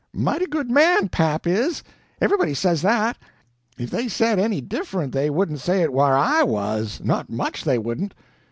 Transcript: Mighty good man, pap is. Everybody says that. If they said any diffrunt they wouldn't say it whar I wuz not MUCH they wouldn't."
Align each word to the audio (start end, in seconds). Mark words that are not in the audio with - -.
Mighty 0.15 0.47
good 0.47 0.71
man, 0.71 1.09
pap 1.09 1.45
is. 1.45 1.83
Everybody 2.19 2.55
says 2.55 2.81
that. 2.81 3.19
If 3.77 3.91
they 3.91 4.07
said 4.07 4.39
any 4.39 4.59
diffrunt 4.59 5.11
they 5.11 5.29
wouldn't 5.29 5.59
say 5.59 5.83
it 5.83 5.93
whar 5.93 6.17
I 6.17 6.41
wuz 6.41 7.03
not 7.03 7.29
MUCH 7.29 7.65
they 7.65 7.77
wouldn't." 7.77 8.15